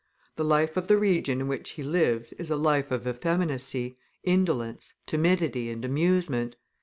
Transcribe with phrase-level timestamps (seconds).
[0.35, 4.95] The life of the region in which he lives is a life of effeminacy, indolence,
[5.05, 6.55] timidity, and amusement.